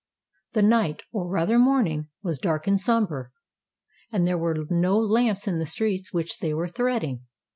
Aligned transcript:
The 0.53 0.63
night—or 0.63 1.27
rather 1.29 1.59
morning, 1.59 2.07
was 2.23 2.39
dark 2.39 2.65
and 2.65 2.81
sombre, 2.81 3.29
and 4.11 4.25
there 4.25 4.35
were 4.35 4.65
no 4.71 4.97
lamps 4.97 5.47
in 5.47 5.59
the 5.59 5.67
streets 5.67 6.11
which 6.11 6.39
they 6.39 6.55
were 6.55 6.67
threading. 6.67 7.27